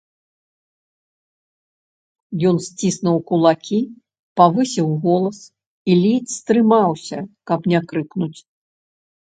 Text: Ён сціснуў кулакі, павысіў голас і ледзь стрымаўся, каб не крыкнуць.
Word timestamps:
Ён 2.51 2.57
сціснуў 2.69 3.17
кулакі, 3.29 3.79
павысіў 4.43 4.87
голас 5.05 5.37
і 5.93 6.03
ледзь 6.03 6.33
стрымаўся, 6.43 7.19
каб 7.53 7.59
не 7.75 7.79
крыкнуць. 7.95 8.37